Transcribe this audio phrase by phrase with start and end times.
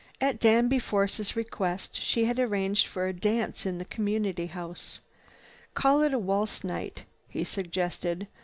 [0.19, 4.99] At Danby Force's request, she had arranged for a dance in the Community House.
[5.75, 8.25] "Call it a waltz night," he suggested.